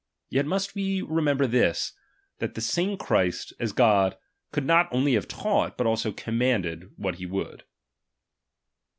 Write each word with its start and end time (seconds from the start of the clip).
Yet 0.31 0.47
must 0.47 0.71
^^H 0.71 0.73
we 0.73 1.03
remember 1.03 1.45
this, 1.45 1.93
that 2.39 2.55
the 2.55 2.61
same 2.61 2.97
Christ, 2.97 3.53
as 3.59 3.71
God, 3.71 4.13
^^H 4.13 4.51
could 4.51 4.65
not 4.65 4.89
only 4.91 5.13
have 5.13 5.27
taught, 5.27 5.77
but 5.77 5.85
also 5.85 6.11
commanded 6.11 6.79
^^H 6.81 6.89
what 6.97 7.15
he 7.17 7.27
would. 7.27 7.65